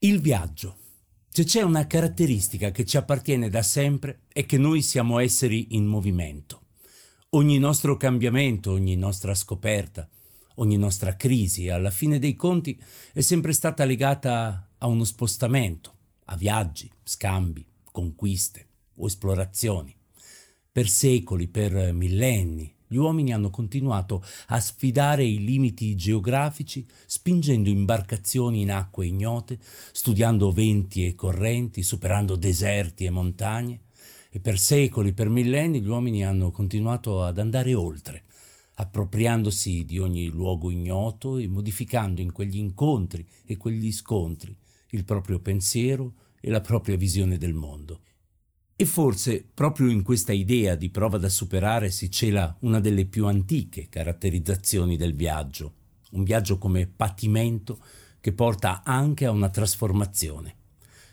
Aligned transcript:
Il 0.00 0.20
viaggio. 0.20 0.76
Se 1.28 1.42
c'è 1.42 1.62
una 1.62 1.88
caratteristica 1.88 2.70
che 2.70 2.84
ci 2.84 2.96
appartiene 2.96 3.50
da 3.50 3.62
sempre 3.62 4.20
è 4.28 4.46
che 4.46 4.56
noi 4.56 4.80
siamo 4.80 5.18
esseri 5.18 5.74
in 5.74 5.86
movimento. 5.86 6.66
Ogni 7.30 7.58
nostro 7.58 7.96
cambiamento, 7.96 8.70
ogni 8.70 8.94
nostra 8.94 9.34
scoperta, 9.34 10.08
ogni 10.56 10.76
nostra 10.76 11.16
crisi, 11.16 11.68
alla 11.68 11.90
fine 11.90 12.20
dei 12.20 12.36
conti, 12.36 12.80
è 13.12 13.22
sempre 13.22 13.52
stata 13.52 13.84
legata 13.84 14.70
a 14.78 14.86
uno 14.86 15.02
spostamento, 15.02 15.94
a 16.26 16.36
viaggi, 16.36 16.88
scambi, 17.02 17.66
conquiste 17.90 18.68
o 18.98 19.06
esplorazioni. 19.06 19.92
Per 20.70 20.88
secoli, 20.88 21.48
per 21.48 21.92
millenni, 21.92 22.72
gli 22.88 22.96
uomini 22.96 23.32
hanno 23.32 23.50
continuato 23.50 24.24
a 24.48 24.58
sfidare 24.58 25.24
i 25.24 25.44
limiti 25.44 25.94
geografici, 25.94 26.86
spingendo 27.06 27.68
imbarcazioni 27.68 28.62
in 28.62 28.72
acque 28.72 29.06
ignote, 29.06 29.58
studiando 29.92 30.50
venti 30.50 31.06
e 31.06 31.14
correnti, 31.14 31.82
superando 31.82 32.34
deserti 32.34 33.04
e 33.04 33.10
montagne. 33.10 33.82
E 34.30 34.40
per 34.40 34.58
secoli, 34.58 35.12
per 35.12 35.28
millenni, 35.28 35.80
gli 35.80 35.88
uomini 35.88 36.24
hanno 36.24 36.50
continuato 36.50 37.22
ad 37.22 37.38
andare 37.38 37.74
oltre, 37.74 38.24
appropriandosi 38.74 39.84
di 39.84 39.98
ogni 39.98 40.28
luogo 40.28 40.70
ignoto 40.70 41.36
e 41.36 41.46
modificando 41.46 42.20
in 42.20 42.32
quegli 42.32 42.56
incontri 42.56 43.26
e 43.44 43.56
quegli 43.56 43.92
scontri 43.92 44.56
il 44.90 45.04
proprio 45.04 45.40
pensiero 45.40 46.14
e 46.40 46.50
la 46.50 46.60
propria 46.60 46.96
visione 46.96 47.36
del 47.36 47.52
mondo. 47.52 48.00
E 48.80 48.86
forse 48.86 49.44
proprio 49.52 49.90
in 49.90 50.04
questa 50.04 50.32
idea 50.32 50.76
di 50.76 50.88
prova 50.88 51.18
da 51.18 51.28
superare 51.28 51.90
si 51.90 52.12
cela 52.12 52.54
una 52.60 52.78
delle 52.78 53.06
più 53.06 53.26
antiche 53.26 53.88
caratterizzazioni 53.88 54.96
del 54.96 55.16
viaggio, 55.16 55.72
un 56.12 56.22
viaggio 56.22 56.58
come 56.58 56.86
patimento 56.86 57.80
che 58.20 58.32
porta 58.32 58.84
anche 58.84 59.24
a 59.24 59.32
una 59.32 59.48
trasformazione. 59.48 60.54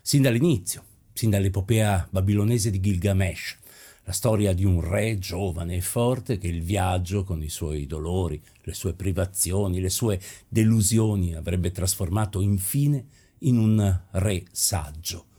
Sin 0.04 0.22
dall'inizio, 0.22 0.84
sin 1.12 1.32
dall'epopea 1.32 2.07
babilonese 2.12 2.70
di 2.70 2.80
Gilgamesh, 2.80 3.57
la 4.04 4.12
storia 4.12 4.54
di 4.54 4.63
un 4.63 4.79
re 4.88 5.18
giovane 5.18 5.77
e 5.77 5.82
forte 5.82 6.38
che 6.38 6.48
il 6.48 6.62
viaggio, 6.62 7.24
con 7.24 7.41
i 7.41 7.50
suoi 7.50 7.88
dolori, 7.88 8.40
le 8.62 8.74
sue 8.76 8.94
privazioni, 8.94 9.79
le 9.79 9.90
sue 9.90 10.22
delusioni, 10.48 11.34
avrebbe 11.34 11.72
trasformato 11.72 12.41
infine 12.41 13.07
in 13.40 13.57
un 13.57 14.02
re 14.12 14.44
saggio 14.52 15.34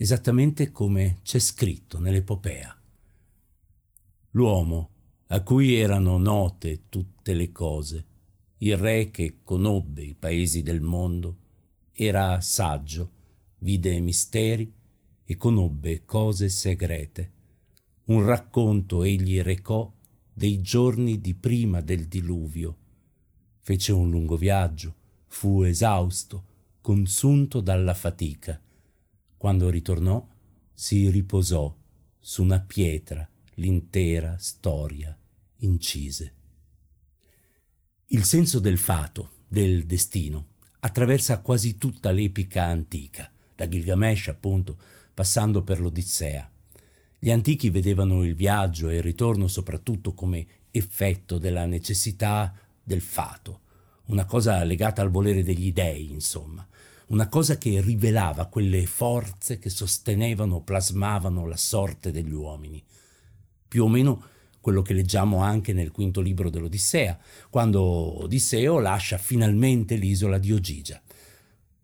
esattamente 0.00 0.70
come 0.70 1.18
c'è 1.24 1.40
scritto 1.40 1.98
nell'epopea. 1.98 2.72
L'uomo, 4.30 4.90
a 5.26 5.42
cui 5.42 5.74
erano 5.74 6.18
note 6.18 6.82
tutte 6.88 7.34
le 7.34 7.50
cose, 7.50 8.04
il 8.58 8.76
re 8.76 9.10
che 9.10 9.38
conobbe 9.42 10.02
i 10.02 10.14
paesi 10.14 10.62
del 10.62 10.80
mondo, 10.80 11.36
era 11.92 12.40
saggio, 12.40 13.10
vide 13.58 13.98
misteri 13.98 14.72
e 15.24 15.36
conobbe 15.36 16.04
cose 16.04 16.48
segrete. 16.48 17.32
Un 18.04 18.24
racconto 18.24 19.02
egli 19.02 19.40
recò 19.42 19.92
dei 20.32 20.60
giorni 20.60 21.20
di 21.20 21.34
prima 21.34 21.80
del 21.80 22.06
diluvio. 22.06 22.76
Fece 23.62 23.90
un 23.90 24.08
lungo 24.10 24.36
viaggio, 24.36 24.94
fu 25.26 25.62
esausto, 25.62 26.44
consunto 26.80 27.60
dalla 27.60 27.94
fatica 27.94 28.62
quando 29.38 29.70
ritornò, 29.70 30.26
si 30.74 31.08
riposò 31.08 31.74
su 32.18 32.42
una 32.42 32.60
pietra 32.60 33.26
l'intera 33.54 34.36
storia 34.38 35.16
incise. 35.58 36.34
Il 38.08 38.24
senso 38.24 38.58
del 38.58 38.78
fato, 38.78 39.30
del 39.48 39.86
destino, 39.86 40.46
attraversa 40.80 41.40
quasi 41.40 41.78
tutta 41.78 42.10
l'epica 42.10 42.64
antica, 42.64 43.30
da 43.54 43.68
Gilgamesh 43.68 44.28
appunto, 44.28 44.76
passando 45.14 45.62
per 45.62 45.80
l'Odissea. 45.80 46.50
Gli 47.18 47.30
antichi 47.30 47.70
vedevano 47.70 48.24
il 48.24 48.34
viaggio 48.34 48.88
e 48.88 48.96
il 48.96 49.02
ritorno 49.02 49.48
soprattutto 49.48 50.14
come 50.14 50.46
effetto 50.70 51.38
della 51.38 51.66
necessità 51.66 52.54
del 52.82 53.00
fato, 53.00 53.60
una 54.06 54.24
cosa 54.24 54.62
legata 54.64 55.02
al 55.02 55.10
volere 55.10 55.42
degli 55.42 55.72
dei, 55.72 56.10
insomma, 56.10 56.66
una 57.08 57.28
cosa 57.28 57.56
che 57.56 57.80
rivelava 57.80 58.46
quelle 58.46 58.84
forze 58.84 59.58
che 59.58 59.70
sostenevano 59.70 60.60
plasmavano 60.60 61.46
la 61.46 61.56
sorte 61.56 62.10
degli 62.10 62.32
uomini. 62.32 62.82
Più 63.66 63.84
o 63.84 63.88
meno 63.88 64.22
quello 64.60 64.82
che 64.82 64.92
leggiamo 64.92 65.38
anche 65.38 65.72
nel 65.72 65.90
quinto 65.90 66.20
libro 66.20 66.50
dell'Odissea, 66.50 67.18
quando 67.48 67.82
Odisseo 67.82 68.78
lascia 68.78 69.16
finalmente 69.16 69.96
l'isola 69.96 70.36
di 70.36 70.52
Ogigia. 70.52 71.00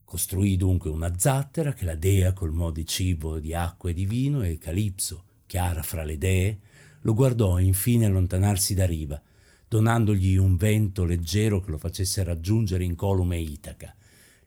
Costruì 0.04 0.56
dunque 0.56 0.90
una 0.90 1.14
zattera 1.16 1.72
che 1.72 1.86
la 1.86 1.94
dea 1.94 2.34
colmò 2.34 2.70
di 2.70 2.84
cibo, 2.84 3.38
di 3.38 3.54
acqua 3.54 3.90
e 3.90 3.94
di 3.94 4.04
vino 4.04 4.42
e 4.42 4.58
Calipso, 4.58 5.24
chiara 5.46 5.82
fra 5.82 6.04
le 6.04 6.18
dee, 6.18 6.58
lo 7.00 7.14
guardò 7.14 7.58
infine 7.58 8.04
allontanarsi 8.04 8.74
da 8.74 8.84
riva, 8.84 9.20
donandogli 9.66 10.36
un 10.36 10.56
vento 10.56 11.04
leggero 11.04 11.60
che 11.60 11.70
lo 11.70 11.78
facesse 11.78 12.22
raggiungere 12.22 12.84
incolume 12.84 13.38
Itaca 13.38 13.94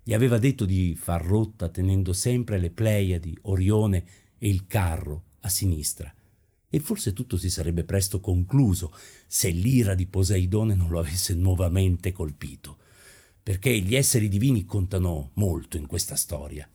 gli 0.07 0.13
aveva 0.13 0.37
detto 0.37 0.63
di 0.63 0.95
far 0.95 1.21
rotta 1.21 1.67
tenendo 1.67 2.13
sempre 2.13 2.59
le 2.59 2.69
Pleiadi, 2.69 3.37
Orione 3.41 4.05
e 4.37 4.47
il 4.47 4.65
carro 4.65 5.23
a 5.41 5.49
sinistra. 5.49 6.15
E 6.69 6.79
forse 6.79 7.11
tutto 7.11 7.35
si 7.35 7.49
sarebbe 7.49 7.83
presto 7.83 8.21
concluso 8.21 8.95
se 9.27 9.49
l'ira 9.49 9.95
di 9.95 10.05
Poseidone 10.05 10.75
non 10.75 10.87
lo 10.87 10.99
avesse 10.99 11.33
nuovamente 11.33 12.13
colpito. 12.13 12.77
Perché 13.43 13.77
gli 13.81 13.97
esseri 13.97 14.29
divini 14.29 14.63
contano 14.63 15.31
molto 15.33 15.75
in 15.75 15.87
questa 15.87 16.15
storia. 16.15 16.65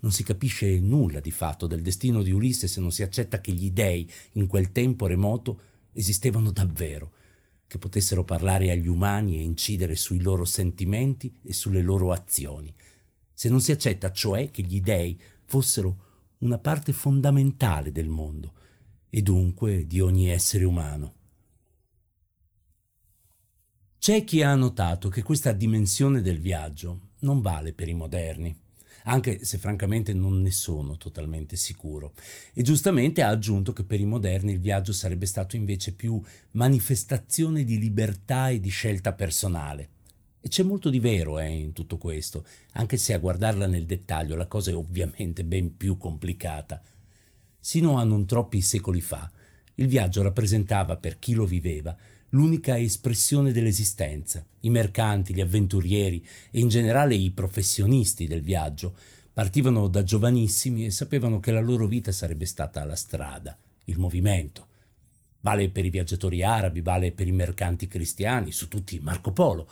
Non 0.00 0.12
si 0.12 0.22
capisce 0.22 0.78
nulla 0.78 1.20
di 1.20 1.30
fatto 1.30 1.66
del 1.66 1.80
destino 1.80 2.22
di 2.22 2.30
Ulisse 2.30 2.68
se 2.68 2.82
non 2.82 2.92
si 2.92 3.02
accetta 3.02 3.40
che 3.40 3.52
gli 3.52 3.70
dei 3.70 4.06
in 4.32 4.46
quel 4.46 4.70
tempo 4.70 5.06
remoto 5.06 5.60
esistevano 5.94 6.50
davvero, 6.50 7.12
che 7.72 7.78
potessero 7.78 8.22
parlare 8.22 8.70
agli 8.70 8.86
umani 8.86 9.38
e 9.38 9.42
incidere 9.42 9.96
sui 9.96 10.20
loro 10.20 10.44
sentimenti 10.44 11.32
e 11.42 11.54
sulle 11.54 11.80
loro 11.80 12.12
azioni 12.12 12.70
se 13.42 13.48
non 13.48 13.60
si 13.60 13.72
accetta 13.72 14.12
cioè 14.12 14.52
che 14.52 14.62
gli 14.62 14.80
dei 14.80 15.20
fossero 15.46 16.34
una 16.38 16.58
parte 16.58 16.92
fondamentale 16.92 17.90
del 17.90 18.06
mondo 18.06 18.52
e 19.10 19.20
dunque 19.20 19.84
di 19.84 19.98
ogni 19.98 20.28
essere 20.28 20.64
umano. 20.64 21.14
C'è 23.98 24.22
chi 24.22 24.42
ha 24.42 24.54
notato 24.54 25.08
che 25.08 25.24
questa 25.24 25.50
dimensione 25.50 26.20
del 26.20 26.38
viaggio 26.38 27.08
non 27.22 27.40
vale 27.40 27.72
per 27.72 27.88
i 27.88 27.94
moderni, 27.94 28.56
anche 29.04 29.44
se 29.44 29.58
francamente 29.58 30.12
non 30.12 30.40
ne 30.40 30.50
sono 30.50 30.96
totalmente 30.96 31.56
sicuro. 31.56 32.12
E 32.52 32.62
giustamente 32.62 33.22
ha 33.22 33.28
aggiunto 33.28 33.72
che 33.72 33.84
per 33.84 34.00
i 34.00 34.04
moderni 34.04 34.52
il 34.52 34.60
viaggio 34.60 34.92
sarebbe 34.92 35.26
stato 35.26 35.56
invece 35.56 35.92
più 35.92 36.20
manifestazione 36.52 37.64
di 37.64 37.78
libertà 37.78 38.48
e 38.48 38.60
di 38.60 38.68
scelta 38.68 39.12
personale. 39.12 39.88
E 40.40 40.48
c'è 40.48 40.62
molto 40.62 40.90
di 40.90 40.98
vero 40.98 41.38
eh, 41.38 41.48
in 41.48 41.72
tutto 41.72 41.98
questo, 41.98 42.44
anche 42.72 42.96
se 42.96 43.12
a 43.12 43.18
guardarla 43.18 43.66
nel 43.66 43.86
dettaglio 43.86 44.34
la 44.34 44.46
cosa 44.46 44.70
è 44.70 44.74
ovviamente 44.74 45.44
ben 45.44 45.76
più 45.76 45.96
complicata. 45.96 46.82
Sino 47.58 47.98
a 47.98 48.04
non 48.04 48.26
troppi 48.26 48.60
secoli 48.60 49.00
fa, 49.00 49.30
il 49.76 49.86
viaggio 49.86 50.22
rappresentava 50.22 50.96
per 50.96 51.18
chi 51.18 51.34
lo 51.34 51.46
viveva 51.46 51.96
l'unica 52.32 52.78
espressione 52.78 53.52
dell'esistenza. 53.52 54.44
I 54.60 54.70
mercanti, 54.70 55.34
gli 55.34 55.40
avventurieri 55.40 56.24
e 56.50 56.60
in 56.60 56.68
generale 56.68 57.14
i 57.14 57.30
professionisti 57.30 58.26
del 58.26 58.42
viaggio 58.42 58.94
partivano 59.32 59.88
da 59.88 60.02
giovanissimi 60.02 60.84
e 60.84 60.90
sapevano 60.90 61.40
che 61.40 61.52
la 61.52 61.60
loro 61.60 61.86
vita 61.86 62.12
sarebbe 62.12 62.44
stata 62.44 62.84
la 62.84 62.96
strada, 62.96 63.56
il 63.84 63.98
movimento. 63.98 64.68
Vale 65.40 65.70
per 65.70 65.84
i 65.84 65.90
viaggiatori 65.90 66.42
arabi, 66.42 66.80
vale 66.82 67.12
per 67.12 67.26
i 67.26 67.32
mercanti 67.32 67.86
cristiani, 67.86 68.52
su 68.52 68.68
tutti 68.68 69.00
Marco 69.00 69.32
Polo 69.32 69.68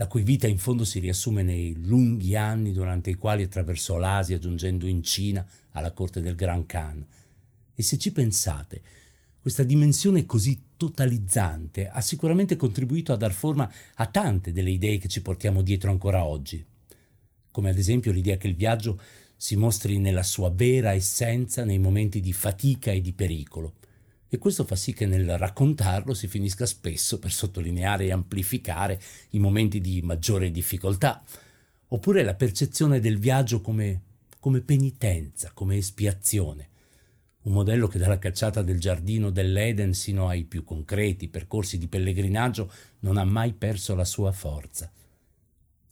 la 0.00 0.06
cui 0.06 0.22
vita 0.22 0.46
in 0.46 0.58
fondo 0.58 0.84
si 0.84 1.00
riassume 1.00 1.42
nei 1.42 1.74
lunghi 1.74 2.36
anni 2.36 2.72
durante 2.72 3.10
i 3.10 3.16
quali 3.16 3.42
attraversò 3.42 3.96
l'Asia 3.96 4.38
giungendo 4.38 4.86
in 4.86 5.02
Cina 5.02 5.44
alla 5.72 5.90
corte 5.90 6.20
del 6.20 6.36
Gran 6.36 6.66
Khan. 6.66 7.04
E 7.74 7.82
se 7.82 7.98
ci 7.98 8.12
pensate, 8.12 8.80
questa 9.48 9.64
dimensione 9.64 10.26
così 10.26 10.60
totalizzante 10.76 11.88
ha 11.88 12.02
sicuramente 12.02 12.54
contribuito 12.54 13.14
a 13.14 13.16
dar 13.16 13.32
forma 13.32 13.72
a 13.94 14.04
tante 14.04 14.52
delle 14.52 14.68
idee 14.68 14.98
che 14.98 15.08
ci 15.08 15.22
portiamo 15.22 15.62
dietro 15.62 15.90
ancora 15.90 16.22
oggi, 16.22 16.62
come 17.50 17.70
ad 17.70 17.78
esempio 17.78 18.12
l'idea 18.12 18.36
che 18.36 18.46
il 18.46 18.54
viaggio 18.54 19.00
si 19.34 19.56
mostri 19.56 19.96
nella 19.96 20.22
sua 20.22 20.50
vera 20.50 20.92
essenza 20.92 21.64
nei 21.64 21.78
momenti 21.78 22.20
di 22.20 22.34
fatica 22.34 22.90
e 22.90 23.00
di 23.00 23.14
pericolo, 23.14 23.76
e 24.28 24.36
questo 24.36 24.64
fa 24.64 24.76
sì 24.76 24.92
che 24.92 25.06
nel 25.06 25.38
raccontarlo 25.38 26.12
si 26.12 26.28
finisca 26.28 26.66
spesso 26.66 27.18
per 27.18 27.32
sottolineare 27.32 28.04
e 28.04 28.12
amplificare 28.12 29.00
i 29.30 29.38
momenti 29.38 29.80
di 29.80 30.02
maggiore 30.02 30.50
difficoltà, 30.50 31.24
oppure 31.86 32.22
la 32.22 32.34
percezione 32.34 33.00
del 33.00 33.18
viaggio 33.18 33.62
come, 33.62 34.02
come 34.40 34.60
penitenza, 34.60 35.52
come 35.54 35.78
espiazione, 35.78 36.68
un 37.48 37.54
modello 37.54 37.88
che 37.88 37.98
dalla 37.98 38.18
cacciata 38.18 38.60
del 38.60 38.78
giardino 38.78 39.30
dell'Eden 39.30 39.94
sino 39.94 40.28
ai 40.28 40.44
più 40.44 40.64
concreti 40.64 41.28
percorsi 41.28 41.78
di 41.78 41.88
pellegrinaggio 41.88 42.70
non 43.00 43.16
ha 43.16 43.24
mai 43.24 43.54
perso 43.54 43.94
la 43.94 44.04
sua 44.04 44.32
forza. 44.32 44.92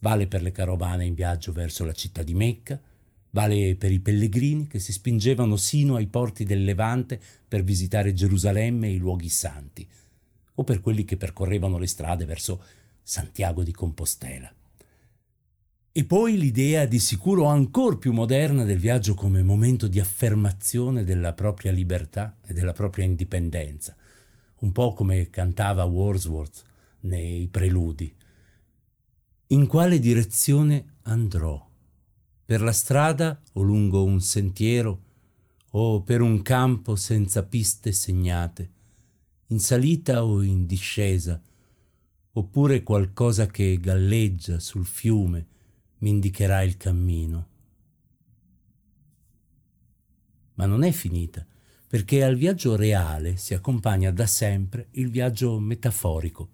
Vale 0.01 0.27
per 0.27 0.43
le 0.43 0.53
carovane 0.53 1.07
in 1.07 1.15
viaggio 1.15 1.53
verso 1.53 1.87
la 1.87 1.95
città 1.95 2.23
di 2.23 2.35
Mecca, 2.35 2.79
vale 3.31 3.75
per 3.75 3.91
i 3.91 4.01
pellegrini 4.01 4.67
che 4.67 4.79
si 4.79 4.93
spingevano 4.93 5.57
sino 5.57 5.97
ai 5.97 6.07
porti 6.09 6.45
del 6.45 6.63
Levante 6.63 7.19
per 7.49 7.65
visitare 7.65 8.13
Gerusalemme 8.13 8.89
e 8.89 8.93
i 8.93 8.99
luoghi 8.99 9.31
santi, 9.31 9.89
o 10.57 10.63
per 10.63 10.81
quelli 10.81 11.07
che 11.07 11.17
percorrevano 11.17 11.79
le 11.79 11.87
strade 11.87 12.27
verso 12.27 12.63
Santiago 13.03 13.63
di 13.63 13.73
Compostela. 13.73 14.53
E 15.97 16.05
poi 16.05 16.37
l'idea 16.37 16.85
di 16.85 16.99
sicuro 16.99 17.47
ancora 17.47 17.97
più 17.97 18.13
moderna 18.13 18.65
del 18.65 18.79
viaggio 18.79 19.15
come 19.15 19.43
momento 19.43 19.89
di 19.89 19.99
affermazione 19.99 21.05
della 21.05 21.33
propria 21.33 21.73
libertà 21.73 22.37
e 22.45 22.53
della 22.53 22.75
propria 22.75 23.07
indipendenza, 23.07 23.97
un 24.57 24.73
po' 24.73 24.93
come 24.93 25.31
cantava 25.31 25.85
Wordsworth 25.85 26.65
nei 27.01 27.49
preludi. 27.49 28.15
In 29.47 29.67
quale 29.67 29.99
direzione 29.99 30.97
andrò? 31.05 31.67
Per 32.45 32.61
la 32.61 32.73
strada 32.73 33.41
o 33.55 33.63
lungo 33.63 34.05
un 34.05 34.21
sentiero? 34.21 35.01
O 35.71 36.03
per 36.03 36.21
un 36.21 36.43
campo 36.43 36.95
senza 36.95 37.43
piste 37.43 37.93
segnate, 37.93 38.71
in 39.47 39.61
salita 39.61 40.27
o 40.27 40.43
in 40.43 40.67
discesa, 40.67 41.41
oppure 42.33 42.83
qualcosa 42.83 43.47
che 43.47 43.79
galleggia 43.81 44.59
sul 44.59 44.85
fiume, 44.85 45.55
mi 45.99 46.11
indicherà 46.11 46.63
il 46.63 46.77
cammino. 46.77 47.49
Ma 50.55 50.67
non 50.67 50.83
è 50.83 50.91
finita, 50.91 51.47
perché 51.87 52.25
al 52.25 52.37
viaggio 52.37 52.77
reale 52.77 53.37
si 53.37 53.55
accompagna 53.55 54.11
da 54.11 54.27
sempre 54.27 54.89
il 54.93 55.11
viaggio 55.11 55.59
metaforico. 55.59 56.51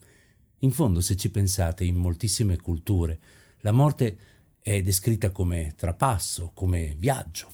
In 0.59 0.71
fondo, 0.71 1.01
se 1.01 1.17
ci 1.17 1.31
pensate, 1.31 1.85
in 1.85 1.97
moltissime 1.97 2.57
culture, 2.59 3.19
la 3.61 3.73
morte 3.73 4.19
è 4.61 4.83
descritta 4.83 5.31
come 5.31 5.75
trapasso, 5.77 6.51
come 6.55 6.95
viaggio, 6.99 7.51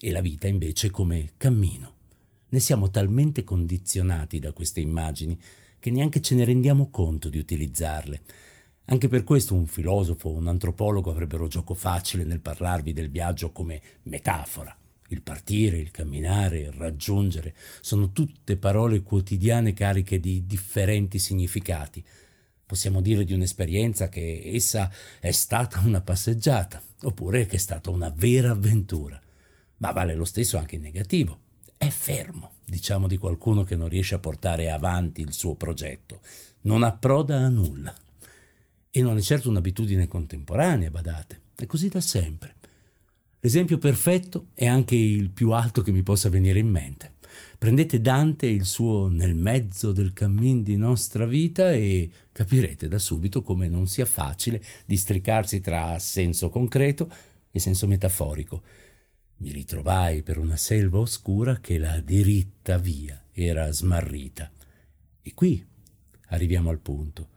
e 0.00 0.10
la 0.10 0.20
vita 0.20 0.46
invece 0.46 0.90
come 0.90 1.32
cammino. 1.36 1.96
Ne 2.50 2.60
siamo 2.60 2.88
talmente 2.88 3.44
condizionati 3.44 4.38
da 4.38 4.52
queste 4.52 4.80
immagini 4.80 5.38
che 5.78 5.90
neanche 5.90 6.20
ce 6.22 6.34
ne 6.34 6.44
rendiamo 6.44 6.88
conto 6.90 7.28
di 7.28 7.38
utilizzarle. 7.38 8.22
Anche 8.90 9.08
per 9.08 9.22
questo 9.22 9.54
un 9.54 9.66
filosofo 9.66 10.30
o 10.30 10.36
un 10.36 10.48
antropologo 10.48 11.10
avrebbero 11.10 11.46
gioco 11.46 11.74
facile 11.74 12.24
nel 12.24 12.40
parlarvi 12.40 12.94
del 12.94 13.10
viaggio 13.10 13.52
come 13.52 13.82
metafora. 14.04 14.74
Il 15.08 15.20
partire, 15.20 15.76
il 15.76 15.90
camminare, 15.90 16.60
il 16.60 16.72
raggiungere 16.72 17.54
sono 17.82 18.12
tutte 18.12 18.56
parole 18.56 19.02
quotidiane 19.02 19.74
cariche 19.74 20.18
di 20.20 20.46
differenti 20.46 21.18
significati. 21.18 22.02
Possiamo 22.64 23.02
dire 23.02 23.24
di 23.24 23.34
un'esperienza 23.34 24.08
che 24.08 24.42
essa 24.54 24.90
è 25.20 25.32
stata 25.32 25.80
una 25.84 26.00
passeggiata, 26.00 26.82
oppure 27.02 27.44
che 27.44 27.56
è 27.56 27.58
stata 27.58 27.90
una 27.90 28.12
vera 28.14 28.52
avventura. 28.52 29.20
Ma 29.78 29.92
vale 29.92 30.14
lo 30.14 30.24
stesso 30.24 30.56
anche 30.56 30.76
in 30.76 30.82
negativo. 30.82 31.38
È 31.76 31.88
fermo, 31.88 32.52
diciamo 32.64 33.06
di 33.06 33.18
qualcuno 33.18 33.64
che 33.64 33.76
non 33.76 33.88
riesce 33.88 34.14
a 34.14 34.18
portare 34.18 34.70
avanti 34.70 35.20
il 35.20 35.34
suo 35.34 35.56
progetto. 35.56 36.20
Non 36.62 36.82
approda 36.82 37.36
a 37.36 37.48
nulla. 37.48 37.94
E 38.98 39.00
non 39.00 39.16
è 39.16 39.20
certo 39.20 39.48
un'abitudine 39.48 40.08
contemporanea, 40.08 40.90
badate, 40.90 41.40
è 41.54 41.66
così 41.66 41.88
da 41.88 42.00
sempre. 42.00 42.56
L'esempio 43.38 43.78
perfetto 43.78 44.48
è 44.54 44.66
anche 44.66 44.96
il 44.96 45.30
più 45.30 45.52
alto 45.52 45.82
che 45.82 45.92
mi 45.92 46.02
possa 46.02 46.28
venire 46.28 46.58
in 46.58 46.68
mente. 46.68 47.12
Prendete 47.56 48.00
Dante 48.00 48.48
e 48.48 48.54
il 48.54 48.64
suo 48.64 49.06
Nel 49.06 49.36
mezzo 49.36 49.92
del 49.92 50.12
cammin 50.12 50.64
di 50.64 50.74
nostra 50.74 51.26
vita 51.26 51.70
e 51.70 52.10
capirete 52.32 52.88
da 52.88 52.98
subito 52.98 53.42
come 53.42 53.68
non 53.68 53.86
sia 53.86 54.04
facile 54.04 54.60
districarsi 54.84 55.60
tra 55.60 55.96
senso 56.00 56.48
concreto 56.48 57.08
e 57.52 57.60
senso 57.60 57.86
metaforico. 57.86 58.62
Mi 59.36 59.52
ritrovai 59.52 60.24
per 60.24 60.38
una 60.38 60.56
selva 60.56 60.98
oscura 60.98 61.60
che 61.60 61.78
la 61.78 62.00
diritta 62.00 62.78
via 62.78 63.26
era 63.30 63.70
smarrita. 63.70 64.50
E 65.22 65.34
qui 65.34 65.64
arriviamo 66.30 66.70
al 66.70 66.80
punto 66.80 67.36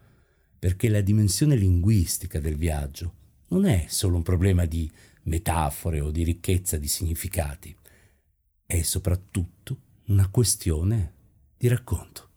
perché 0.61 0.89
la 0.89 1.01
dimensione 1.01 1.55
linguistica 1.55 2.39
del 2.39 2.55
viaggio 2.55 3.15
non 3.47 3.65
è 3.65 3.85
solo 3.87 4.17
un 4.17 4.21
problema 4.21 4.65
di 4.65 4.87
metafore 5.23 5.99
o 5.99 6.11
di 6.11 6.23
ricchezza 6.23 6.77
di 6.77 6.87
significati, 6.87 7.75
è 8.67 8.83
soprattutto 8.83 9.81
una 10.09 10.29
questione 10.29 11.13
di 11.57 11.67
racconto. 11.67 12.29